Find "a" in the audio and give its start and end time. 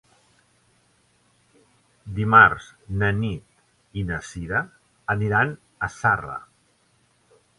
5.89-5.91